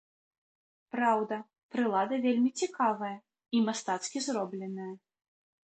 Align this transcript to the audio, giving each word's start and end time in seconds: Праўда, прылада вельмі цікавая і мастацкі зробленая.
Праўда, 0.95 1.35
прылада 1.75 2.15
вельмі 2.25 2.49
цікавая 2.65 3.13
і 3.57 3.65
мастацкі 3.69 4.17
зробленая. 4.31 4.93